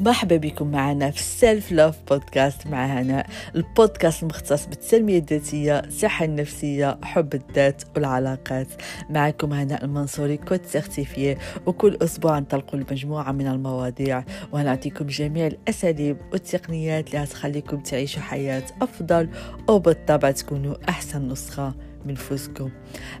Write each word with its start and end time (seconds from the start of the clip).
مرحبا 0.00 0.36
بكم 0.36 0.70
معنا 0.70 1.10
في 1.10 1.18
السيلف 1.20 1.72
لوف 1.72 1.96
بودكاست 2.10 2.66
مع 2.66 2.86
هناء 2.86 3.26
البودكاست 3.56 4.22
المختص 4.22 4.66
بالتنمية 4.66 5.18
الذاتية 5.18 5.78
الصحة 5.78 6.24
النفسية 6.24 6.98
حب 7.02 7.34
الذات 7.34 7.82
والعلاقات. 7.96 8.66
معكم 9.10 9.52
هناء 9.52 9.84
المنصوري 9.84 10.36
كوت 10.36 10.66
سيرتيفية 10.66 11.38
وكل 11.66 11.98
أسبوع 12.02 12.38
نطلقوا 12.38 12.78
المجموعة 12.78 13.32
من 13.32 13.46
المواضيع 13.46 14.24
ونعطيكم 14.52 15.06
جميع 15.06 15.46
الأساليب 15.46 16.16
والتقنيات 16.32 17.06
اللي 17.06 17.18
هتخليكم 17.18 17.80
تعيشوا 17.80 18.22
حياة 18.22 18.64
أفضل 18.82 19.28
وبالطبع 19.68 20.30
تكونوا 20.30 20.74
أحسن 20.88 21.28
نسخة. 21.28 21.87
من 22.04 22.14
فوسكم 22.14 22.70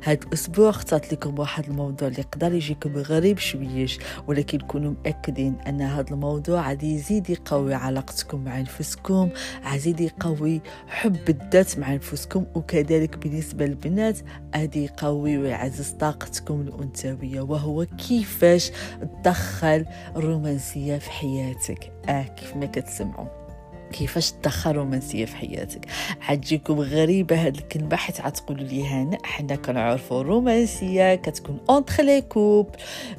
هاد 0.04 0.22
الأسبوع 0.22 0.70
اخترت 0.70 1.12
لكم 1.12 1.38
واحد 1.38 1.64
الموضوع 1.64 2.08
اللي 2.08 2.20
يقدر 2.20 2.54
يجيكم 2.54 2.96
غريب 2.96 3.38
شويش 3.38 3.98
ولكن 4.26 4.58
كونوا 4.58 4.94
مأكدين 5.04 5.54
أن 5.66 5.80
هذا 5.80 6.10
الموضوع 6.10 6.68
غادي 6.68 6.94
يزيد 6.94 7.30
يقوي 7.30 7.74
علاقتكم 7.74 8.44
مع 8.44 8.60
نفسكم 8.60 9.30
غادي 9.64 10.04
يقوي 10.04 10.60
حب 10.88 11.28
الذات 11.28 11.78
مع 11.78 11.94
نفسكم 11.94 12.46
وكذلك 12.54 13.18
بالنسبة 13.18 13.66
للبنات 13.66 14.18
غادي 14.56 14.84
يقوي 14.84 15.38
ويعزز 15.38 15.90
طاقتكم 15.90 16.60
الأنثوية. 16.60 17.40
وهو 17.40 17.84
كيفاش 17.84 18.70
تدخل 19.00 19.86
الرومانسيه 20.16 20.98
في 20.98 21.10
حياتك. 21.10 21.92
آه 22.08 22.22
كيف 22.22 22.56
ما 22.56 22.66
كتسمعوا. 22.66 23.47
كيفاش 23.92 24.30
تدخل 24.30 24.72
رومانسية 24.72 25.24
في 25.24 25.36
حياتك؟ 25.36 25.86
حتجيكم 26.20 26.80
غريبة 26.80 27.46
هاد 27.46 27.56
الكلمة؟ 27.56 27.96
حيت 27.96 28.20
غتقولوا 28.20 28.64
لي 28.64 28.88
هنا 28.88 29.18
حنا 29.24 29.56
كنعرفوا 29.56 30.20
الرومانسيه 30.20 31.14
كتكون 31.14 31.58
entre 31.70 32.02
les 32.02 32.20
couples 32.20 32.70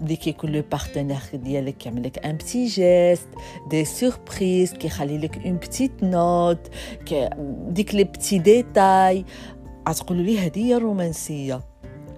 ملي 0.02 0.16
كيكون 0.16 0.52
le 0.52 0.64
partenaire 0.72 1.20
ديالك 1.34 1.78
كيعمل 1.78 2.04
لك 2.04 2.26
un 2.26 2.36
petit 2.36 2.66
geste 2.66 3.28
de 3.70 3.86
surprise 3.86 4.74
كيخلي 4.74 5.18
لك 5.18 5.46
une 5.46 5.56
petite 5.56 6.04
note 6.04 6.68
ديك 7.68 7.96
les 7.96 8.04
petits 8.04 8.38
détails 8.40 9.26
غتقولوا 9.90 10.24
لي 10.24 10.40
هذه 10.40 10.66
هي 10.66 10.76
الرومانسية. 10.76 11.62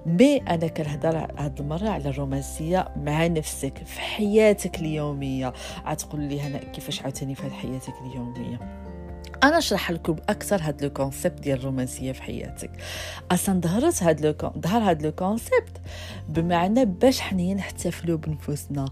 mais 0.06 0.38
أنا 0.38 0.68
كنهضر 0.68 1.18
هاد 1.38 1.60
المرة 1.60 1.90
على 1.90 2.10
الرومانسية 2.10 2.88
مع 2.98 3.28
نفسك 3.28 3.78
في 3.86 4.02
حياتك 4.02 4.80
اليومية. 4.80 5.54
غتقول 5.88 6.22
لي 6.22 6.42
هنا 6.42 6.58
كيفاش 6.58 7.02
عاوتاني 7.02 7.36
في 7.36 7.50
حياتك 7.50 7.94
اليومية. 8.06 8.81
أنا 9.44 9.58
أشرح 9.58 9.92
لكم 9.92 10.16
أكثر 10.30 10.62
هاد 10.62 10.84
le 10.84 10.90
concept 10.90 11.40
ديال 11.42 11.60
الرومانسية 11.60 12.12
في 12.12 12.24
حياتك. 12.24 12.72
أصلا 13.32 13.62
ظهرت 13.62 14.04
هاد 14.04 14.26
le 14.26 14.34
ظهر 14.60 14.82
هاد 14.90 15.02
le 15.06 15.12
concept 15.12 15.82
بمعنى 16.30 16.86
باش 16.86 17.20
حنايا 17.20 17.54
نحتفلوا 17.54 18.18
بنفوسنا 18.18 18.86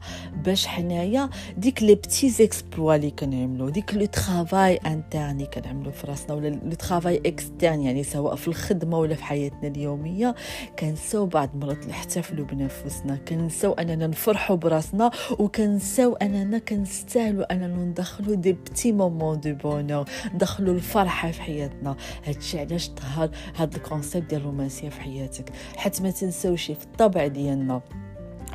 باش 0.44 0.68
حنايا 0.68 1.30
ديك 1.58 1.84
les 1.84 1.96
petits 1.96 2.30
exploits 2.30 2.96
اللي 2.96 3.12
كنعملوا 3.12 3.70
ديك 3.70 3.94
le 3.94 4.06
travail 4.06 4.76
interne 4.76 5.46
كنعملوا 5.46 5.92
في 5.92 6.08
راسنا 6.08 6.34
ولا 6.34 6.48
le 6.48 6.74
travail 6.74 7.22
externe 7.26 7.82
يعني 7.82 8.04
سواء 8.04 8.36
في 8.36 8.48
الخدمة 8.48 9.00
ولا 9.00 9.16
في 9.16 9.24
حياتنا 9.24 9.68
اليومية 9.68 10.36
كنساو 10.80 11.26
بعض 11.26 11.50
المرات 11.54 11.88
نحتفلوا 11.88 12.46
بنفوسنا 12.46 13.16
كنساو 13.16 13.74
أننا 13.74 14.08
نفرحوا 14.08 14.56
براسنا 14.56 15.12
وكنساو 15.40 16.16
أننا 16.16 16.58
كنستاهلوا 16.60 17.54
أننا 17.54 17.68
ندخلوا 17.68 18.36
des 18.36 18.54
petits 18.54 18.92
moments 18.92 19.40
de 19.40 19.54
bonheur 19.54 20.06
ندخلوا 20.40 20.74
الفرحة 20.74 21.32
في 21.32 21.42
حياتنا. 21.42 21.96
هادشي 22.26 22.60
علاش 22.60 22.90
ظهر 22.90 23.30
هاد 23.56 23.76
ال 23.76 23.83
concept 23.83 24.30
ديال 24.30 24.42
الرومانسية 24.42 24.90
في 24.90 25.02
حياتك؟ 25.02 25.50
حيت 25.78 26.02
ما 26.02 26.12
تنساوش 26.12 26.66
في 26.66 26.84
الطبع 26.84 27.28
ديالنا. 27.28 27.82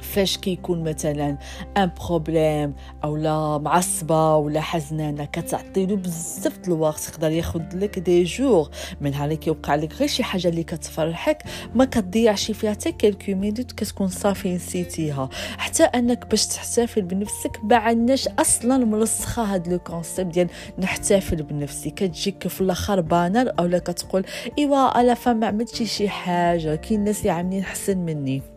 فاش 0.05 0.37
كيكون 0.37 0.83
مثلا 0.83 1.39
un 1.77 1.91
problème 2.01 2.75
أو 3.05 3.17
لا 3.17 3.59
معصبة 3.59 4.37
ولا 4.37 4.61
حزنانه 4.61 5.25
كتعطي 5.25 5.87
له 5.87 5.97
بزاف 5.97 6.59
الوقت 6.69 7.09
يقدر 7.09 7.31
ياخذ 7.31 7.63
لك 7.75 7.99
des 7.99 8.25
jours. 8.25 8.71
من 9.01 9.11
نهار 9.11 9.35
كيوقع 9.35 9.75
لك 9.75 9.95
غير 9.95 10.09
شي 10.09 10.23
حاجة 10.23 10.49
اللي 10.49 10.65
كتفرحك 10.65 11.43
ما 11.75 11.85
كتضيعش 11.85 12.51
فيها 12.51 12.71
حتى 12.71 12.93
quelques 12.93 13.35
minutes 13.35 13.73
كتكون 13.73 14.09
صافي 14.09 14.55
نسيتيها. 14.55 15.29
حتى 15.59 15.83
أنك 15.83 16.27
باش 16.27 16.47
تحتفل 16.47 17.03
بنفسك 17.03 17.61
ما 17.63 17.77
عندناش 17.77 18.29
أصلا 18.29 18.85
مرسخه 18.85 19.43
هاد 19.43 19.69
le 19.69 19.79
concept 19.79 20.35
ديال 20.35 20.49
نحتفل 20.79 21.43
بنفسي. 21.43 21.91
كتجيك 21.91 22.49
في 22.49 22.61
الآخر 22.61 23.01
banale 23.01 23.53
اولا 23.59 23.79
كتقول 23.79 24.25
إيوا 24.59 25.01
الا 25.01 25.15
فما 25.15 25.47
عملت 25.47 25.83
شي 25.83 26.09
حاجة 26.09 26.75
كاين 26.75 27.01
الناس 27.01 27.21
اللي 27.21 27.31
عاملين 27.31 27.65
حسن 27.65 27.99
مني. 27.99 28.54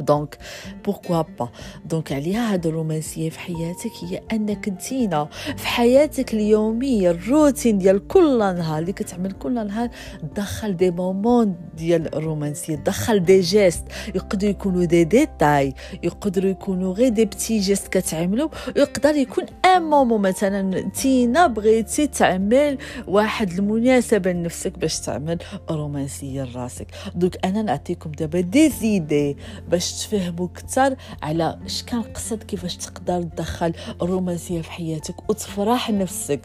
donc 0.00 0.38
pourquoi 0.84 1.22
pas 1.22 1.48
donc 1.84 2.12
عليها 2.12 2.52
هاد 2.52 2.66
الرومانسية 2.66 3.30
في 3.30 3.38
حياتك 3.40 3.90
هي 4.02 4.20
أنك 4.32 4.68
انتينا 4.68 5.28
في 5.56 5.66
حياتك 5.66 6.34
اليومية 6.34 7.10
الروتين 7.10 7.78
ديال 7.78 8.06
كل 8.08 8.38
نهار 8.38 8.78
اللي 8.78 8.92
كتعمل 8.92 9.32
كل 9.32 9.66
نهار 9.66 9.88
دخل 10.36 10.76
des 10.76 10.90
moments 10.90 11.56
ديال 11.76 12.14
الرومانسية 12.14 12.76
دخل 12.76 13.18
des 13.24 13.40
gestes 13.40 13.84
يقدروا 14.14 14.50
يكونوا 14.50 14.84
دي 14.84 15.04
ديتاي 15.04 15.74
يقدروا 16.02 16.50
يكونوا 16.50 16.94
غير 16.94 17.08
des 17.08 17.24
petits 17.24 17.58
gestes 17.58 17.88
كتعملوا 17.88 18.48
يقدر 18.76 19.14
يكون 19.14 19.44
un 19.64 19.82
moment 19.82 20.20
مثلا 20.20 20.80
نتينا 20.80 21.46
بغيتي 21.46 22.06
تعمل 22.06 22.78
واحد 23.06 23.50
المناسبة 23.52 24.32
لنفسك 24.32 24.78
باش 24.78 25.00
تعمل 25.00 25.38
رومانسية 25.70 26.42
لراسك. 26.44 26.86
donc 27.14 27.36
أنا 27.44 27.62
نعطيكم 27.62 28.10
دابا 28.12 28.40
des 28.40 28.68
idées 28.70 29.36
باش 29.68 29.83
باش 29.84 29.92
تفهموا 29.92 30.46
أكثر 30.46 30.96
على 31.22 31.58
اش 31.66 31.82
كان 31.82 32.02
قصد 32.02 32.42
كيفاش 32.42 32.76
تقدر 32.76 33.22
تدخل 33.22 33.72
الرومانسية 34.02 34.62
في 34.62 34.70
حياتك 34.70 35.30
وتفرح 35.30 35.90
نفسك. 35.90 36.40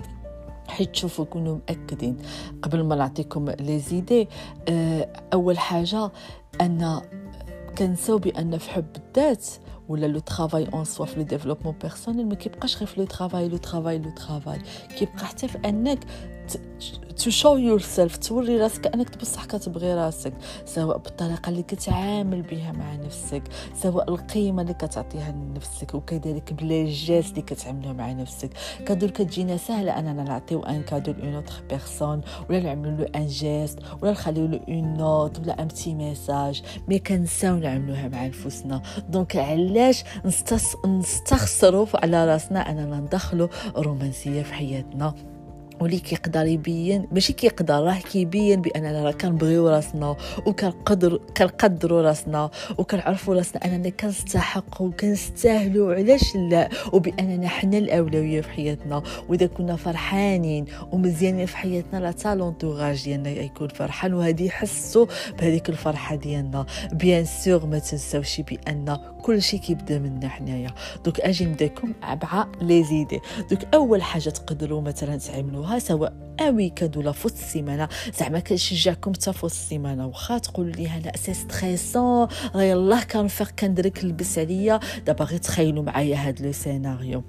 حيت 0.68 0.90
تشوفوا 0.90 1.26
كونوا 1.26 1.58
مأكدين. 1.70 2.18
قبل 2.62 2.84
ما 2.84 2.96
نعطيكم 2.96 3.50
les 3.50 3.80
idées 3.80 4.28
آه، 4.70 5.10
أول 5.34 5.60
حاجة 5.60 6.12
أن 6.62 7.02
كنساو 7.78 8.18
بأن 8.18 8.58
في 8.58 8.70
حب 8.70 8.86
الذات 8.96 9.46
ولا 9.90 10.06
le 10.06 10.20
travail 10.20 10.68
en 10.74 10.86
soi 10.86 11.06
في 11.06 11.16
le 11.16 11.24
développement 11.24 11.76
personnel 11.82 12.28
ما 12.28 12.36
كيبقاش 12.36 12.78
غير 12.78 12.88
في 12.88 13.00
le 13.00 13.06
travail 13.06 13.50
le 13.50 13.58
travail 13.58 13.98
le 13.98 14.10
travail. 14.10 14.60
كيبقى 14.98 15.26
حتى 15.26 15.48
في 15.48 15.58
أنك 15.66 16.00
to 17.24 17.30
show 17.30 17.56
yourself 17.56 18.18
توري 18.18 18.58
راسك 18.58 18.88
أنك 18.88 19.18
بصح 19.18 19.46
كتبغي 19.46 19.94
راسك 19.94 20.34
سواء 20.66 20.98
بالطريقة 20.98 21.50
اللي 21.50 21.64
كتعامل 21.64 22.42
بها 22.42 22.72
مع 22.72 22.96
نفسك 22.96 23.44
سواء 23.82 24.10
القيمة 24.10 24.62
اللي 24.62 24.74
كتعطيها 24.74 25.32
لنفسك 25.32 25.96
وكذلك 25.96 26.54
gestes 26.64 27.30
اللي 27.30 27.42
كتعملها 27.42 27.94
مع 27.94 28.12
نفسك. 28.12 28.50
cadeau 28.86 29.08
كتجينا 29.08 29.58
سهلة 29.58 30.00
أننا 30.00 30.24
نعطيو 30.24 30.64
un 30.64 30.84
cadeau 30.84 31.12
l'une 31.12 31.36
autre 31.36 31.64
personne 31.70 32.22
ولا 32.50 32.60
نعملو 32.60 32.96
له 32.96 33.06
un 33.16 33.28
geste 33.28 33.80
ولا 34.02 34.12
نخليو 34.12 34.46
له 34.48 34.60
une 34.70 34.98
note 34.98 35.40
ولا 35.40 35.62
un 35.62 35.68
petit 35.68 35.94
message 35.94 36.64
mais 36.88 37.00
كنساو 37.00 37.56
نعملوها 37.56 38.08
مع 38.08 38.28
نفوسنا 38.28 38.82
donc 39.10 39.36
علاش 39.36 40.04
نستخسروا 40.86 41.88
على 41.94 42.26
راسنا 42.26 42.70
أننا 42.70 43.00
ندخلوا 43.00 43.48
رومانسية 43.76 44.42
في 44.44 44.54
حياتنا؟ 44.54 45.16
ولي 45.80 46.00
كيقدر 46.00 46.46
يبين 46.46 47.08
ماشي 47.12 47.34
كيقدر 47.34 47.84
راه 47.84 48.00
كيبين 48.00 48.62
باننا 48.62 49.04
راه 49.04 49.12
كنبغيو 49.12 49.70
راسنا 49.70 50.16
وكنقدر 50.46 51.22
كنقدروا 51.38 52.02
راسنا 52.02 52.50
وكنعرفوا 52.78 53.36
راسنا 53.36 53.66
أننا 53.66 53.90
كنستحق 53.90 54.82
وكنستاهلوا 54.82 55.96
علاش 55.96 56.36
لا؟ 56.36 56.70
وبأننا 56.94 57.48
حنا 57.48 57.78
الأولوية 57.78 58.42
في 58.42 58.50
حياتنا. 58.50 59.04
وإذا 59.30 59.46
كنا 59.46 59.76
فرحانين 59.76 60.66
ومزيانين 60.92 61.46
في 61.46 61.58
حياتنا 61.58 62.00
حتى 62.00 62.12
l'entourage 62.12 63.04
ديالنا 63.04 63.30
يكون 63.30 63.68
فرحان. 63.68 64.14
وهذه 64.14 64.44
يحسوا 64.44 65.06
بهذيك 65.40 65.70
الفرحة 65.70 66.16
ديالنا. 66.16 66.66
bien 66.92 67.26
sûr 67.26 67.66
ما 67.66 67.80
تنساوش 67.80 68.42
بأن 68.42 68.98
كل 69.22 69.42
شيء 69.42 69.60
كيبدا 69.60 70.00
منا 70.00 70.28
حنايا. 70.28 70.70
donc 71.06 71.20
أجي 71.20 71.46
نبداكم 71.46 71.94
مع 72.02 72.48
les 72.62 72.84
idées. 72.84 73.20
donc 73.50 73.60
أول 73.74 74.02
حاجة 74.02 74.30
تقدروا 74.30 74.82
مثلا 74.82 75.18
تعملوها 75.18 75.69
تعملوها 75.70 75.80
سواء 75.80 76.14
weekend 76.54 76.98
ولا 76.98 77.12
في 77.12 77.26
السيمانة. 77.26 77.90
زعما 78.20 78.40
كنشجعكم 78.40 79.14
حتى 79.14 79.34
في 79.34 79.44
السيمانة 79.44 80.08
واخا 80.08 80.38
تقولوا 80.38 80.72
لي 80.72 80.88
أنا 80.88 81.18
c'est 81.18 81.34
stressant 81.34 82.28
راه 82.56 82.62
يلاه 82.64 83.04
كنفيق 83.04 83.52
كندرك 83.52 84.06
لبس 84.06 84.38
عليا. 84.40 84.80
دابا 85.06 85.26
غير 85.26 85.40
تخيلوا 85.40 85.84
معايا 85.84 86.16
هاد 86.16 86.42
le 86.42 86.52
scénario. 86.52 87.24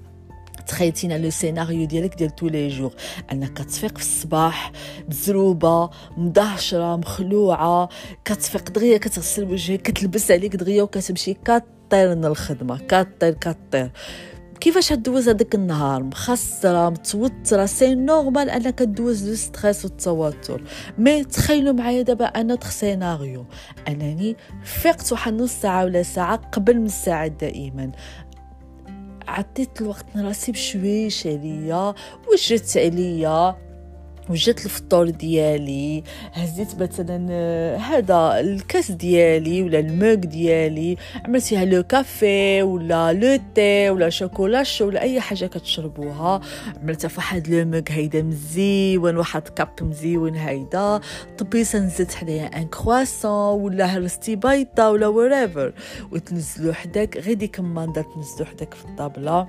تخيل 0.67 0.95
نتينا 0.95 1.17
le 1.17 1.29
scénario 1.29 1.87
ديالك 1.87 2.15
ديال 2.15 2.35
tous 2.35 2.47
les 2.47 2.67
jours 2.67 2.93
أنك 3.31 3.53
كتفيق 3.53 3.97
في 3.97 4.03
الصباح 4.03 4.71
مزروبة 5.09 5.89
مدهشرة 6.17 6.95
مخلوعة 6.95 7.89
كتفيق 8.25 8.69
دغيا 8.69 8.97
كتغسل 8.97 9.43
وجهك 9.43 9.81
كتلبس 9.81 10.31
عليك 10.31 10.55
دغيا 10.55 10.83
وكتمشي 10.83 11.33
كطير 11.33 12.15
من 12.15 12.25
الخدمة. 12.25 12.77
كطير 12.77 13.33
كطير. 13.33 13.91
كيفاش 14.61 14.91
هدوز 14.91 15.29
هذاك 15.29 15.55
النهار؟ 15.55 16.03
مخسرة 16.03 16.89
متوترة 16.89 17.65
c'est 17.65 17.95
normal 17.95 18.49
أنك 18.49 18.79
تدوز 18.79 19.29
le 19.29 19.35
stress 19.35 19.85
والتوتر. 19.85 20.63
mais 20.97 21.23
تخيلوا 21.23 21.73
معايا 21.73 22.01
دابا 22.01 22.25
أنا 22.25 22.57
سيناريو 22.69 23.45
أنني 23.87 24.35
فقت 24.83 25.11
واحد 25.11 25.33
نص 25.33 25.51
ساعة 25.51 25.85
ولا 25.85 26.03
ساعة 26.03 26.35
قبل 26.35 26.77
من 26.77 26.85
الساعة 26.85 27.27
دائما. 27.27 27.91
عطيت 29.27 29.81
الوقت 29.81 30.05
لراسي 30.15 30.51
بشويش 30.51 31.27
عليا. 31.27 31.93
وجدت 32.31 32.77
عليا؟ 32.77 33.70
وجدت 34.31 34.65
الفطور 34.65 35.09
ديالي 35.09 36.03
هزيت 36.33 36.81
مثلا 36.81 37.27
آه، 37.31 37.77
هذا 37.77 38.39
الكاس 38.39 38.91
ديالي 38.91 39.63
ولا 39.63 39.79
ال 39.79 39.88
mug 39.88 40.17
ديالي 40.19 40.97
عملتيها 41.25 41.65
le 41.65 41.83
café 41.83 42.61
ولا 42.63 43.13
le 43.13 43.39
thé 43.55 43.89
ولا 43.89 44.09
chocolat 44.09 44.63
chaud 44.63 44.87
ولا 44.87 45.01
أي 45.01 45.21
حاجة 45.21 45.45
كتشربوها. 45.45 46.41
عملتها 46.83 47.07
في 47.07 47.17
واحد 47.17 47.47
le 47.47 47.65
mug 47.65 47.91
هيدا 47.91 48.21
مزيون 48.21 49.17
واحد 49.17 49.47
cup 49.47 49.69
مزيون 49.81 50.35
هيدا 50.35 50.99
طبيسه 51.37 51.79
نزلت 51.79 52.13
حدايا 52.13 52.45
un 52.45 52.67
croissant 52.67 53.61
ولا 53.61 53.85
هرستي 53.85 54.35
بيضه 54.35 54.89
ولا 54.89 55.07
وريفر 55.07 55.73
وتنزلو 56.11 56.73
حداك 56.73 57.17
غير 57.17 57.33
ديك 57.33 57.59
الماندار 57.59 58.03
تنزلو 58.03 58.45
حداك 58.45 58.73
في 58.73 58.85
الطابلة. 58.85 59.47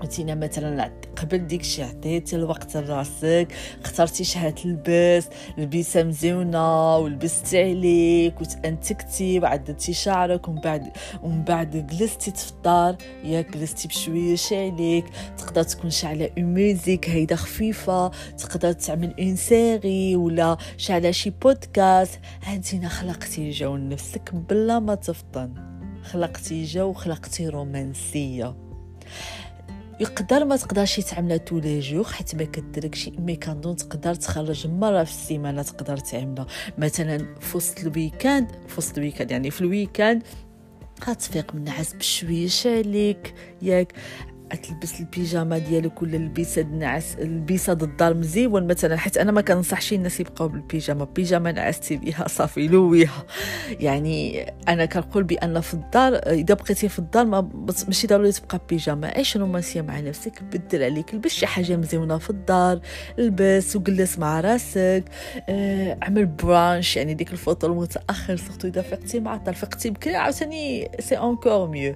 قلتينا 0.00 0.34
مثلا 0.34 0.90
قبل 1.16 1.46
ديك 1.46 1.60
الشيء 1.60 1.84
عطيتي 1.84 2.36
الوقت 2.36 2.76
لراسك 2.76 3.48
اخترتي 3.84 4.24
شحال 4.24 4.54
تلبس 4.54 5.28
لبسة 5.58 6.02
مزيونة 6.02 6.96
ولبستي 6.96 7.62
عليك 7.62 8.40
وتأنتكتي 8.40 9.38
وعدلتي 9.38 9.92
شعرك 9.92 10.48
ومن 10.48 10.60
بعد 10.60 10.92
ومن 11.22 11.44
بعد 11.44 11.86
جلستي 11.86 12.30
تفطر 12.30 12.96
يا 13.24 13.40
جلستي 13.40 13.88
بشويش 13.88 14.52
عليك 14.52 15.04
تقدر 15.38 15.62
تكون 15.62 15.90
شعله 15.90 16.30
musique 16.38 17.08
هيدا 17.08 17.36
خفيفة 17.36 18.10
تقدر 18.38 18.72
تعمل 18.72 19.14
une 19.20 19.36
série 19.36 20.16
ولا 20.16 20.56
شعله 20.76 21.10
شي 21.10 21.30
بودكاست 21.30 22.20
هانتينا 22.42 22.88
خلقتي 22.88 23.50
جو 23.50 23.76
لنفسك 23.76 24.34
بلا 24.34 24.78
ما 24.78 24.94
تفطن. 24.94 25.54
خلقتي 26.02 26.64
جو 26.64 26.92
خلقتي 26.92 27.48
رومانسية. 27.48 28.56
يقدر 30.00 30.44
ما 30.44 30.56
تقدرش 30.56 31.00
تعملها 31.00 31.36
tous 31.36 31.58
les 31.58 31.80
jours 31.80 32.04
حيت 32.04 32.34
ما 32.34 32.44
كديرك 32.44 32.94
شي 32.94 33.10
mais 33.10 33.36
تقدر 33.36 34.14
تخرج 34.14 34.66
مرة 34.66 35.04
في 35.04 35.10
السيمانة 35.10 35.62
تقدر 35.62 35.96
تعملها. 35.96 36.46
مثلا 36.78 37.34
في 37.40 37.56
وسط 37.56 37.80
ال 37.80 37.89
weekend 37.89 38.48
في 38.68 38.78
وسط 38.78 38.98
ال 38.98 39.02
weekend 39.02 39.30
يعني 39.30 39.50
في 39.50 39.60
ال 39.60 39.68
weekend 39.68 40.22
غتفيق 41.08 41.54
من 41.54 41.60
النعاس 41.60 41.94
بشويش 41.94 42.66
عليك 42.66 43.34
ياك. 43.62 43.92
تلبس 44.56 45.00
البيجاما 45.00 45.58
ديالك 45.58 46.02
ولا 46.02 46.16
البيسه 46.16 46.62
النعاس 46.62 47.16
البيسه 47.18 47.72
الدار 47.72 48.14
مزيون 48.14 48.66
مثلا 48.66 48.96
حيت 48.96 49.16
أنا 49.16 49.32
ما 49.32 49.40
كنصحش 49.40 49.92
الناس 49.92 50.20
يبقاو 50.20 50.48
بالبيجاما 50.48 51.04
بيجاما 51.04 51.52
نعستي 51.52 51.96
بها 51.96 52.28
صافي 52.28 52.68
لويها. 52.68 53.26
يعني 53.70 54.46
أنا 54.68 54.84
كنقول 54.84 55.24
بأن 55.24 55.60
في 55.60 55.74
الدار 55.74 56.14
إذا 56.14 56.54
بقيتي 56.54 56.88
في 56.88 56.98
الدار 56.98 57.24
ما 57.24 57.48
ماشي 57.86 58.06
ضروري 58.06 58.32
تبقى 58.32 58.60
بيجاما 58.68 59.06
عيش 59.08 59.36
رومانسية 59.36 59.80
مع 59.80 60.00
نفسك 60.00 60.42
بدل 60.42 60.82
عليك 60.82 61.14
لبس 61.14 61.30
شي 61.30 61.46
حاجة 61.46 61.76
مزيونة 61.76 62.18
في 62.18 62.30
الدار. 62.30 62.80
لبس 63.18 63.76
وجلس 63.76 64.18
مع 64.18 64.40
راسك. 64.40 65.04
آه 65.48 65.98
عمل 66.02 66.26
brunch 66.26 66.96
يعني 66.96 67.14
ديك 67.14 67.32
الفطور 67.32 67.66
المتأخر 67.66 68.36
surtout 68.36 68.68
إذا 68.68 68.82
فقتي 68.82 69.20
معطل 69.20 69.54
فقتي 69.54 69.90
بكري 69.90 70.16
عاوتاني 70.16 70.90
c'est 71.00 71.18
encore 71.18 71.68
mieux 71.68 71.94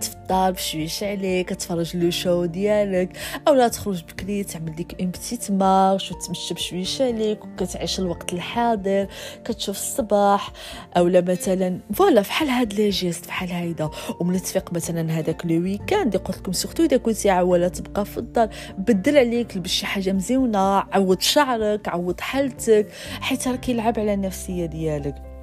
تفطر 0.00 0.50
بشويش 0.50 1.02
عليك 1.02 1.50
تفرج 1.50 1.96
le 1.96 2.10
show 2.10 2.44
ديالك 2.44 3.18
اولا 3.48 3.68
تخرج 3.68 4.02
بكري 4.04 4.44
تعمل 4.44 4.74
ديك 4.74 5.00
une 5.00 5.10
petite 5.10 5.50
marche 5.50 6.12
وتمشى 6.12 6.54
بشويش 6.54 7.02
عليك 7.02 7.44
وكتعيش 7.44 7.98
الوقت 7.98 8.32
الحاضر 8.32 9.06
كتشوف 9.44 9.76
الصباح 9.76 10.52
اولا 10.96 11.20
مثلا 11.20 11.80
voilà 11.94 12.22
فحال 12.22 12.48
هاد 12.48 12.72
les 12.74 12.90
gestes 12.90 13.24
فحال 13.24 13.50
هيدا. 13.50 13.90
ومن 14.20 14.42
تفيق 14.42 14.72
مثلا 14.72 15.12
هذاك 15.12 15.46
le 15.46 15.62
weekend 15.62 16.16
قلت 16.16 16.38
لكم 16.38 16.52
surtout 16.52 16.84
إذا 16.84 16.96
كنتي 16.96 17.30
عواله 17.30 17.68
تبقى 17.68 18.04
في 18.04 18.18
الدار 18.18 18.48
بدل 18.78 19.18
عليك 19.18 19.56
لبس 19.56 19.70
شي 19.70 19.86
حاجة 19.86 20.12
مزيونة 20.12 20.58
عدل 20.58 21.20
شعرك 21.20 21.88
عدل 21.88 22.20
حالتك 22.20 22.86
حيت 23.20 23.48
راه 23.48 23.56
كيلعب 23.56 23.98
على 23.98 24.14
النفسية 24.14 24.66
ديالك. 24.66 25.35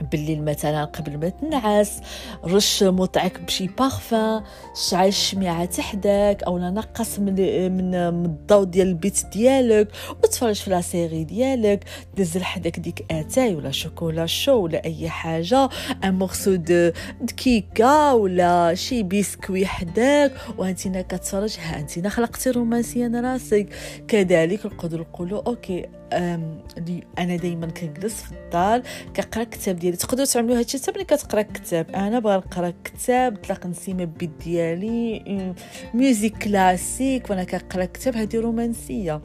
بالليل 0.00 0.44
مثلا 0.44 0.84
قبل 0.84 1.18
ما 1.18 1.28
تنعس 1.28 2.00
رش 2.44 2.82
موضعك 2.82 3.40
بشي 3.40 3.66
بارفان 3.66 4.42
شعل 4.90 5.08
الشميعة 5.08 5.64
حداك 5.64 6.42
أو 6.46 6.58
نقص 6.58 7.18
من 7.18 7.34
من, 7.72 7.94
الضوء 7.94 8.64
ديال 8.64 8.88
البيت 8.88 9.26
ديالك 9.32 9.88
وتفرج 10.10 10.54
في 10.54 10.70
la 10.70 10.80
série 10.80 11.24
ديالك 11.24 11.84
تنزل 12.16 12.44
حداك 12.44 12.80
ديك 12.80 13.12
آتاي 13.12 13.54
ولا 13.54 13.70
chocolat 13.70 14.26
chaud 14.26 14.52
ولا 14.52 14.84
أي 14.84 15.08
حاجة 15.08 15.68
un 16.04 16.14
morceau 16.14 16.54
de 16.54 16.90
كيكه 17.36 18.14
ولا 18.14 18.74
شي 18.74 19.02
بيسكوي 19.02 19.66
حداك 19.66 20.32
وانتينا 20.58 21.02
كتفرج 21.02 21.56
ها 21.60 21.78
انتينا 21.80 22.08
خلقتي 22.08 22.50
رومانسيه 22.50 23.20
راسك. 23.20 23.68
كذلك 24.08 24.66
نقدروا 24.66 25.04
نقولوا 25.04 25.42
OK 25.46 25.86
أنا 26.12 27.36
دائما 27.36 27.66
كنجلس 27.66 28.22
في 28.22 28.32
الدار 28.32 28.82
كنقرا 29.16 29.42
الكتاب 29.42 29.76
ديالي. 29.76 29.96
تقدروا 29.96 30.26
تعملوا 30.26 30.58
هادشي 30.58 30.78
حتى 30.78 30.92
ملي 30.92 31.04
كتقرأ 31.04 31.42
كتاب. 31.42 31.90
أنا 31.90 32.18
باغا 32.18 32.36
نقرأ 32.36 32.72
كتاب 32.84 33.36
طلق 33.36 33.66
نسيمه 33.66 34.04
بيد 34.04 34.38
ديالي 34.44 35.54
musique 35.94 36.38
classique 36.38 37.30
وأنا 37.30 37.44
كنقرا 37.44 37.84
كتاب. 37.84 38.16
هذه 38.16 38.36
رومانسية. 38.36 39.20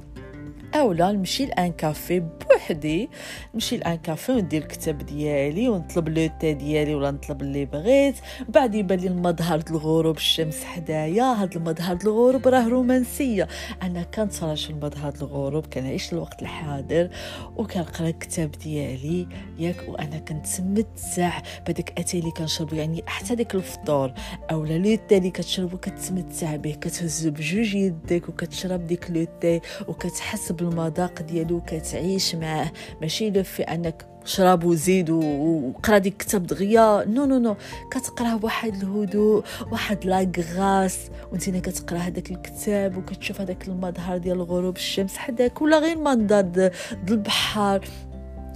اولا 0.76 1.12
نمشي 1.12 1.46
ل 1.46 1.55
un 1.55 1.72
café 1.72 2.20
بوحدي. 2.20 3.10
نمشي 3.54 3.78
ل 3.78 3.84
un 3.84 3.96
café 3.96 4.32
وندير 4.32 4.62
الكتاب 4.62 4.98
ديالي 4.98 5.70
ونطلب 5.70 6.10
le 6.10 6.30
thé 6.40 6.54
ديالي 6.54 6.96
ولا 6.96 7.12
نطلب 7.12 7.42
اللي 7.42 7.66
بغيت. 7.66 8.16
بعد 8.50 8.76
يبان 8.76 9.00
لي 9.00 9.08
المظهر 9.08 9.64
الغروب 9.70 10.18
الشمس 10.18 10.64
حدايا. 10.64 11.24
هاد 11.24 11.56
المظهر 11.56 11.98
الغروب 12.04 12.48
راه 12.48 12.68
رومانسية. 12.68 13.48
أنا 13.82 14.04
كنتفرج 14.04 14.68
المظهر 14.70 15.14
الغروب 15.22 15.66
كنعيش 15.66 16.14
الوقت 16.14 16.42
الحاضر 16.42 17.10
وكنقرأ 17.56 18.10
الكتاب 18.10 18.52
ديالي 18.52 19.28
ياك. 19.60 19.90
وأنا 19.90 20.18
كنتمتع 20.20 21.42
بداك 21.68 22.00
اتاي 22.00 22.20
اللي 22.20 22.32
كنشربو 22.32 22.76
يعني 22.76 23.04
حتى 23.08 23.36
ديك 23.36 23.56
الفطور. 23.56 24.14
أولا 24.52 24.78
le 24.78 24.98
thé 25.08 25.18
اللي 25.18 25.32
كتشربو 25.32 25.78
كتمتع 25.78 26.56
به 26.56 26.72
كتهزو 26.72 27.32
بجوج 27.32 27.76
يديك 27.76 28.30
وكتشرب 28.30 28.88
ديك 28.88 29.12
le 29.12 29.26
thé 29.42 29.62
وكتحس 29.88 30.52
بالمذاق 30.60 31.22
ديالو 31.22 31.62
كتعيش 31.62 32.36
معاه. 32.36 32.72
ماشي 33.02 33.30
le 33.30 33.44
fait 33.44 33.64
أنك 33.64 34.06
شرب 34.26 34.64
وزيد 34.64 35.10
وقرا 35.10 35.98
ديك 35.98 36.14
الكتاب 36.14 36.48
دغيا. 36.48 37.06
non 37.06 37.26
non 37.26 37.40
non. 37.40 37.56
كتقراه 37.92 38.36
بواحد 38.36 38.76
الهدوء 38.76 39.44
واحد 39.72 40.06
la 40.06 40.32
grâce 40.38 41.00
وانتينا 41.32 41.60
كتقرا 41.60 41.98
هذاك 41.98 42.32
الكتاب 42.32 42.98
وكتشوف 42.98 43.42
هذاك 43.42 43.68
المظهر 43.68 44.18
ديال 44.18 44.42
غروب 44.42 44.76
الشمس 44.76 45.18
حداك 45.18 45.62
ولا 45.62 45.80
غير 45.80 45.98
المنظر 45.98 46.42
ديال 46.42 46.72
البحر. 47.10 47.86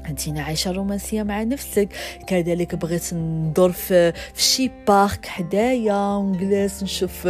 انتينا 0.10 0.42
عايشة 0.42 0.72
رومانسية 0.72 1.24
مع 1.24 1.44
نفسك. 1.44 1.90
كذلك 2.28 2.76
بغيت 2.76 3.14
ندور 3.14 3.72
في, 3.72 4.12
في 4.12 4.42
شي 4.42 4.72
parc 4.88 5.26
حدايا 5.26 6.16
ونجلس 6.16 6.84
نشوف 6.84 7.28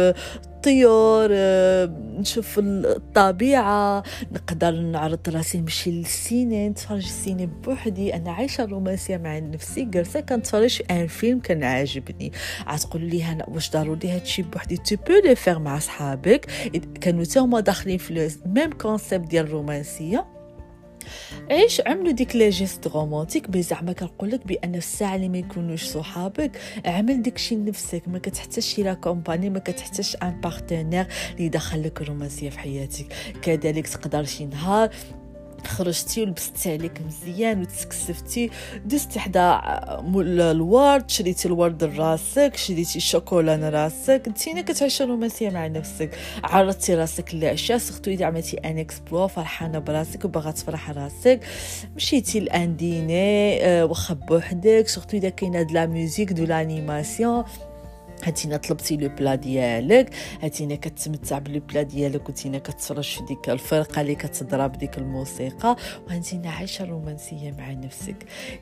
الطيور 0.64 1.28
آه، 1.32 1.86
نشوف 2.18 2.58
الطبيعة 2.58 4.02
نقدر 4.32 4.70
نعرض 4.70 5.28
راسي 5.28 5.58
نمشي 5.58 5.90
للسينما. 5.90 6.68
نتفرج 6.68 7.04
السينما 7.04 7.48
بوحدي 7.64 8.14
أنا 8.14 8.32
عايشة 8.32 8.64
رومانسية 8.64 9.16
مع 9.16 9.38
نفسي 9.38 9.84
جالسة 9.84 10.20
كنتفرج 10.20 10.82
un 10.90 11.06
film 11.06 11.40
كان 11.40 11.64
عاجبني. 11.64 12.32
عتقولوا 12.66 13.08
لي 13.08 13.22
هنا 13.22 13.48
واش 13.48 13.70
ضروري 13.70 14.08
هادشي 14.08 14.42
بوحدي؟ 14.42 14.76
tu 14.76 14.96
peux 14.96 15.12
le 15.24 15.34
faire 15.34 15.58
مع 15.58 15.78
صحابك 15.78 16.46
كانوا 17.00 17.24
تا 17.24 17.40
هما 17.40 17.60
داخلين 17.60 17.98
في 17.98 18.30
même 18.46 18.70
concept 18.72 19.28
ديال 19.28 19.44
الرومانسية. 19.44 20.33
عيش 21.50 21.80
عملوا 21.86 22.12
ديك 22.12 22.36
les 22.36 22.50
gestes 22.50 22.86
romantiques؟ 22.86 23.50
بي 23.50 23.62
زعما 23.62 23.92
كنقول 23.92 24.30
لك 24.30 24.46
بأن 24.46 24.74
الساعة 24.74 25.16
اللي 25.16 25.28
ما 25.28 25.38
يكونوش 25.38 25.84
صحابك 25.84 26.50
عمل 26.86 27.22
داكشي 27.22 27.54
لنفسك. 27.54 28.02
ما 28.06 28.18
كتحتاجش 28.18 28.74
شي 28.74 28.82
la 28.82 28.94
compagnie 28.94 29.50
ما 29.50 29.58
كتحتاجش 29.58 30.16
un 30.22 30.40
partenaire 30.40 31.06
اللي 31.32 31.44
يدخل 31.46 31.82
لك 31.82 32.00
الرومانسية 32.00 32.50
في 32.50 32.58
حياتك. 32.58 33.06
كذلك 33.42 33.88
تقدر 33.88 34.24
شي 34.24 34.44
نهار 34.46 34.90
خرجتي 35.66 36.22
ولبستي 36.22 36.72
عليك 36.72 37.00
مزيان 37.06 37.60
وتسكسفتي 37.60 38.50
دزتي 38.84 39.20
حدا 39.20 39.60
الورد 40.16 41.10
شريتي 41.10 41.48
الورد 41.48 41.84
لراسك 41.84 42.56
شريتي 42.56 42.96
الشوكولا 42.96 43.56
لراسك 43.56 44.22
انتينا 44.26 44.62
كتعيشي 44.62 45.04
رومانسيه 45.04 45.50
مع 45.50 45.66
نفسك. 45.66 46.10
عرضتي 46.44 46.94
راسك 46.94 47.34
للعشاء 47.34 47.78
surtout 47.78 48.10
إذا 48.10 48.26
عملتي 48.26 48.56
un 48.56 48.78
exploit 48.78 49.28
فرحانة 49.28 49.78
براسك 49.78 50.24
وباغا 50.24 50.50
تفرح 50.50 50.90
راسك. 50.90 51.40
مشيتي 51.96 52.40
ل 52.40 52.52
un 52.52 52.76
dîner 52.76 53.64
آه، 53.64 53.84
واخا 53.84 54.14
بوحدك 54.14 54.88
surtout 54.88 55.16
إذا 55.16 55.28
كاينة 55.28 55.62
de 55.62 55.74
la 55.74 55.86
musique 55.86 56.32
de 56.32 56.44
l'animation. 56.44 57.44
هاتينا 58.22 58.56
طلبتي 58.56 58.96
le 58.96 59.08
plat 59.08 59.34
ديالك 59.34 60.10
هاتينا 60.42 60.74
كتمتع 60.74 61.38
ب 61.38 61.45
le 61.45 61.60
plat 61.60 61.82
ديالك 61.82 62.28
وتينا 62.28 62.58
كتفرج 62.58 63.04
في 63.16 63.24
ديك 63.24 63.50
الفرقة 63.50 64.00
اللي 64.00 64.14
كتضرب 64.14 64.72
ديك 64.72 64.98
الموسيقى 64.98 65.76
وهانتينا 66.06 66.50
عايشة 66.50 66.84
رومانسية 66.84 67.54
مع 67.58 67.72
نفسك. 67.72 68.16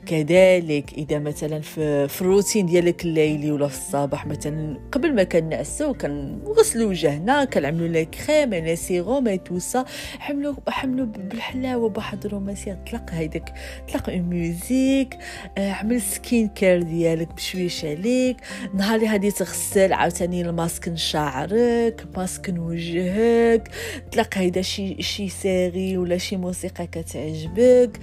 كذلك 0.05 0.93
إذا 0.93 1.19
مثلا 1.19 1.61
في, 1.61 2.07
الروتين 2.21 2.65
ديالك 2.65 3.05
الليلي 3.05 3.51
ولا 3.51 3.67
في 3.67 3.77
الصباح 3.77 4.25
مثلا 4.25 4.79
قبل 4.91 5.15
ما 5.15 5.23
كنعسو 5.23 5.93
كنغسلوا 5.93 6.89
وجهنا 6.89 7.45
كنعملوا 7.45 7.87
la 7.87 8.03
crème 8.03 8.53
un 8.53 8.75
sérum 8.75 9.27
et 9.27 9.37
tout 9.37 9.59
ça 9.59 9.85
حملوا 10.19 10.53
حملوا 10.67 11.05
بالحلاوة 11.05 11.89
بواحد 11.89 12.25
الرومانسية. 12.25 12.83
طلق 12.91 13.09
هيداك 13.09 13.53
طلق 13.93 14.09
music 14.09 15.17
آه، 15.57 15.71
عمل 15.71 16.01
skin 16.01 16.47
care 16.47 16.81
ديالك 16.81 17.33
بشويش 17.33 17.85
عليك. 17.85 18.37
نهار 18.73 18.95
اللي 18.95 19.09
غادي 19.11 19.31
تغسل 19.43 19.93
عاوتاني 19.93 20.41
الماسك 20.41 20.95
شعرك 20.95 22.05
ماسك 22.17 22.53
وجهك 22.57 23.71
تلاقى 24.11 24.39
هيدا 24.39 24.61
شي 24.61 25.01
شي 25.01 25.29
série 25.29 25.97
ولا 25.97 26.17
شي 26.17 26.37
موسيقى 26.37 26.87
كتعجبك. 26.87 27.99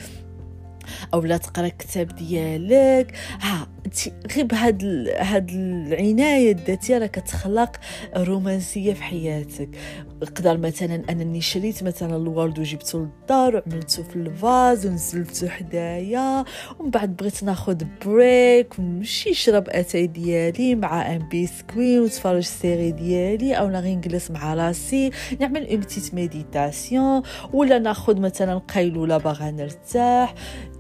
أو 1.15 1.21
لا 1.21 1.37
تقرأ 1.37 1.69
كتاب 1.69 2.15
ديالك. 2.15 3.17
ها 3.41 3.69
غير 4.37 4.47
بهاد 4.47 5.09
هاد 5.19 5.51
العناية 5.51 6.53
الذاتية 6.53 6.99
راه 6.99 7.07
كتخلق 7.07 7.77
رومانسية 8.17 8.93
في 8.93 9.03
حياتك. 9.03 9.69
نقدر 10.23 10.59
مثلا 10.59 11.03
أنني 11.11 11.41
شريت 11.41 11.83
مثلا 11.83 12.17
الورد 12.17 12.59
وجبته 12.59 12.99
للدار 12.99 13.57
وعملته 13.57 14.03
في 14.03 14.17
ال 14.17 14.31
vase 14.31 14.87
ونزلته 14.87 15.49
حدايا 15.49 16.45
ومن 16.79 16.91
بعد 16.91 17.17
بغيت 17.17 17.43
ناخذ 17.43 17.85
break 18.07 18.79
ونمشي 18.79 19.31
نشرب 19.31 19.69
أتاي 19.69 20.07
ديالي 20.07 20.75
مع 20.75 21.15
un 21.15 21.29
biscuit 21.29 22.00
ونتفرج 22.01 22.43
série 22.43 22.93
ديالي 22.93 23.55
أو 23.55 23.69
غير 23.69 23.97
نجلس 23.97 24.31
مع 24.31 24.55
راسي 24.55 25.11
نعمل 25.41 25.67
une 25.69 25.81
petite 25.81 26.15
méditation 26.15 27.23
ولا 27.53 27.79
ناخذ 27.79 28.21
مثلا 28.21 28.59
قيلولة 28.59 29.19
باغا 29.19 29.51
نرتاح. 29.51 30.35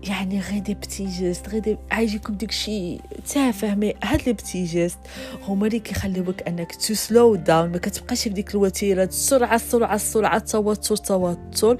يعني 0.08 0.40
غير 0.40 0.58
des 0.58 0.74
petits 0.74 1.06
gestes 1.06 1.48
غير 1.48 1.60
des 1.62 1.76
عايجيكم 1.90 2.34
داكشي 2.34 2.98
تافه 3.34 3.74
mais 3.74 3.94
هاد 4.04 4.22
les 4.26 4.32
petits 4.32 4.64
gestes 4.64 4.98
هما 5.42 5.66
اللي 5.66 5.78
كيخليوك 5.78 6.42
أنك 6.42 6.74
to 6.74 6.94
slow 6.94 7.34
down 7.34 7.70
ما 7.70 7.78
كتبقاش 7.78 8.22
في 8.22 8.28
ديك 8.28 8.54
الوتيرة 8.54 9.04
السرعه 9.04 9.54
السرعه 9.54 9.94
السرعه 9.94 10.36
التوتر 10.36 10.94
التوتر 11.30 11.78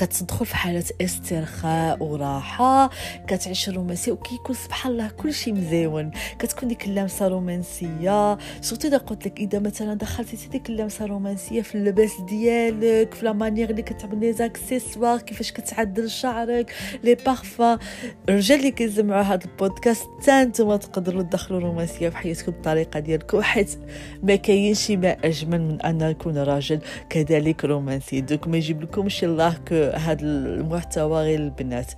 كتدخل 0.00 0.46
في 0.46 0.56
حالة 0.56 0.84
استرخاء 1.00 2.02
وراحة 2.02 2.90
كتعيش 3.26 3.68
الرومانسية 3.68 4.12
وكيكون 4.12 4.56
سبحان 4.56 4.92
الله 4.92 5.08
كل 5.08 5.34
شيء 5.34 5.54
مزيون. 5.54 6.10
كتكون 6.38 6.68
ديك 6.68 6.86
اللمسة 6.86 7.28
رومانسية. 7.28 8.38
surtout 8.60 8.88
إذا 8.88 8.96
قلت 8.96 9.26
لك 9.26 9.40
إذا 9.40 9.58
مثلا 9.58 9.94
دخلتي 9.94 10.48
ديك 10.48 10.70
اللمسة 10.70 11.06
رومانسية 11.06 11.62
في 11.62 11.74
اللباس 11.74 12.20
ديالك 12.20 13.14
في 13.14 13.24
لا 13.24 13.48
اللي 13.48 13.82
كتعمل 13.82 14.20
les 14.20 14.32
accessoires 14.32 15.18
كيفاش 15.18 15.52
كتعدل 15.52 16.10
شعرك 16.10 16.74
les 17.04 17.14
parfums 17.14 17.78
الرجال 18.28 18.58
اللي 18.58 18.70
كيسمعوا 18.70 19.22
هذا 19.22 19.44
البودكاست 19.44 20.06
حتى 20.20 20.44
نتوما 20.44 20.76
تقدروا 20.76 21.22
تدخلوا 21.22 21.60
رومانسية 21.60 22.08
في 22.08 22.16
حياتكم 22.16 22.52
بالطريقة 22.52 23.00
ديالكم 23.00 23.42
حيت 23.42 23.78
ما 24.22 24.36
كاينش 24.36 24.90
ما 24.90 25.16
أجمل 25.24 25.60
من 25.60 25.82
أن 25.82 26.00
يكون 26.00 26.38
راجل 26.38 26.80
كذلك 27.10 27.64
رومانسي. 27.64 28.20
donc 28.20 28.48
ما 28.48 28.56
يجيب 28.56 28.82
لكمش 28.82 29.24
الله 29.24 29.54
que 29.68 29.89
هذا 29.94 30.22
المحتوى 30.22 31.22
غير 31.22 31.38
البنات. 31.38 31.92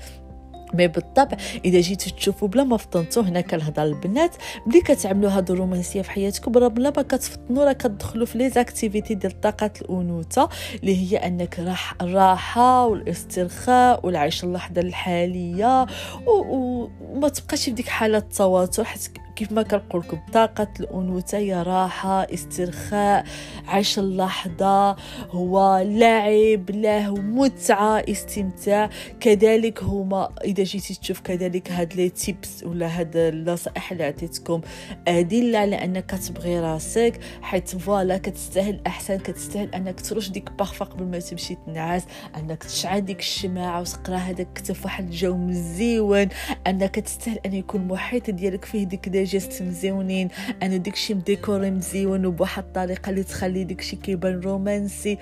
mais 0.75 0.89
بالطبع 0.89 1.37
إذا 1.65 1.81
جيتو 1.81 2.11
تشوفوا 2.11 2.49
بلا 2.49 2.65
ما 2.65 2.77
فطنتو 2.77 3.21
هنا 3.21 3.41
كنهضر 3.41 3.83
البنات 3.83 4.37
ملي 4.67 4.81
كتعملوا 4.81 5.31
هاد 5.31 5.51
الرومانسية 5.51 6.03
في 6.03 6.11
حياتكم 6.11 6.53
راه 6.53 6.69
بلا 6.69 6.93
ما 6.97 7.03
كتفطنوا 7.03 7.65
راه 7.65 7.73
كتدخلوا 7.73 8.27
في 8.27 8.39
les 8.39 8.51
activités 8.51 9.15
ديال 9.15 9.41
طاقه 9.41 9.71
الأنوثة 9.83 10.49
اللي 10.81 11.13
هي 11.13 11.17
أنك 11.17 11.59
راح 11.59 11.95
الراحة 12.03 12.87
والاسترخاء 12.87 14.07
والعيش 14.07 14.45
اللحظة 14.45 14.81
الحالية 14.81 15.87
وما 16.27 17.29
تبقاش 17.29 17.65
في 17.65 17.71
ديك 17.71 17.89
حالة 17.89 18.19
التوتر 18.19 18.85
حيت 18.85 19.09
كيف 19.37 19.53
ما 19.53 19.63
كنقول 19.63 20.01
لكم 20.01 20.19
طاقة 20.33 20.69
الأنوثة 20.81 21.39
هي 21.39 21.63
راحة 21.63 22.23
استرخاء 22.23 23.25
عيش 23.69 23.99
اللحظة 23.99 24.97
هو 25.31 25.83
لعب 25.87 26.71
له 26.71 27.15
متعة 27.15 28.05
استمتاع. 28.09 28.91
كذلك 29.21 29.83
هما 29.83 30.29
إذا 30.45 30.62
جيتي 30.63 30.95
تشوف 30.95 31.21
كذلك 31.21 31.71
هاد 31.71 31.95
les 31.95 32.09
tips 32.09 32.65
ولا 32.65 33.01
هاد 33.01 33.17
النصائح 33.17 33.93
اللي 33.93 34.05
عطيتكم 34.05 34.61
أدلة 35.09 35.59
على 35.59 35.85
أنك 35.85 36.11
تبغي 36.11 36.61
راسك 36.61 37.21
حيت 37.43 37.69
voilà 37.69 38.19
كتستاهل 38.19 38.81
أحسن 38.87 39.17
كتستاهل 39.17 39.75
أنك 39.75 40.01
ترش 40.01 40.29
ديك 40.29 40.51
بارفا 40.53 40.85
قبل 40.85 41.05
ما 41.05 41.19
تمشي 41.19 41.57
تنعس 41.67 42.05
أنك 42.37 42.65
تشعل 42.65 43.05
ديك 43.05 43.19
الشماعة 43.19 43.81
وتقرأ 43.81 44.17
هذاك 44.17 44.49
كتف 44.55 44.85
واحد 44.85 45.05
الجو 45.05 45.37
مزيون 45.37 46.29
أنك 46.67 46.95
تستاهل 46.95 47.39
أن 47.47 47.55
يكون 47.55 47.81
المحيط 47.81 48.31
ديالك 48.31 48.65
فيه 48.65 48.85
ديك 48.85 49.09
جست 49.09 49.63
مزيونين 49.63 50.29
أنا 50.63 50.77
داكشي 50.77 51.15
مديكوري 51.15 51.71
مزيون 51.71 52.27
وبواحد 52.27 52.65
الطريقة 52.65 53.11
اللي 53.11 53.23
تخلي 53.23 53.65
داكشي 53.65 53.97
كيبان 53.97 54.41
رومانسي. 54.41 55.19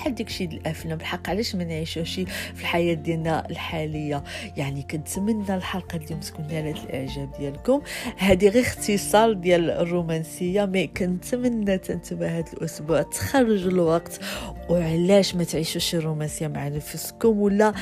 بحال 0.00 0.14
داكشي 0.14 0.46
ديال 0.46 0.60
الأفلام 0.60 0.98
بالحق 0.98 1.30
علاش 1.30 1.54
ما 1.54 1.64
نعيشوش 1.64 2.14
في 2.54 2.60
الحياة 2.60 2.94
ديالنا 2.94 3.50
الحالية؟ 3.50 4.24
يعني 4.56 4.82
كنتمنى 4.82 5.54
الحلقة 5.54 5.96
اليوم 5.96 6.20
تكون 6.20 6.46
نالت 6.46 6.76
الإعجاب 6.84 7.30
ديالكم. 7.38 7.80
هذه 8.16 8.48
غير 8.48 8.62
اختصار 8.62 9.32
ديال 9.32 9.70
الرومانسية 9.70 10.64
مي 10.64 10.86
كنتمنى 10.86 11.78
تنتبه 11.78 12.38
هذا 12.38 12.52
الأسبوع 12.52 13.02
تخرجوا 13.02 13.70
الوقت. 13.70 14.20
وعلاش 14.68 15.34
ما 15.34 15.44
تعيشوش 15.44 15.94
الرومانسيه 15.94 16.46
مع 16.48 16.68
نفسكم؟ 16.68 17.38
ولا 17.38 17.72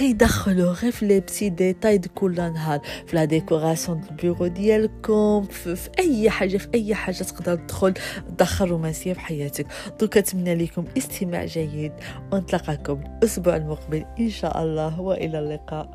غير 0.00 0.12
دخلوا 0.12 0.72
غير 0.72 0.92
في 0.92 1.06
لي 1.06 1.20
بتي 1.20 1.48
ديتاي 1.48 1.98
دي 1.98 2.08
كل 2.14 2.34
نهار 2.34 2.80
في 3.06 3.16
la 3.16 3.24
décoration 3.24 4.00
ال 4.10 4.15
bureau 4.15 4.46
ديالكم 4.46 5.42
في, 5.42 5.76
في 5.76 5.90
أي 5.98 6.30
حاجة 6.30 6.56
في 6.56 6.68
أي 6.74 6.94
حاجة 6.94 7.16
تقدر 7.16 7.54
تدخل 7.54 7.94
تدخل 8.28 8.66
رومانسيه 8.66 9.12
في 9.12 9.20
حياتك. 9.20 9.66
donc 10.00 10.14
كنتمنى 10.18 10.54
لكم 10.54 10.84
استماع 10.98 11.44
جيد. 11.44 11.65
ونتلقاكم 12.32 13.00
الأسبوع 13.06 13.56
المقبل 13.56 14.04
إن 14.20 14.28
شاء 14.28 14.62
الله 14.62 15.00
وإلى 15.00 15.38
اللقاء. 15.38 15.88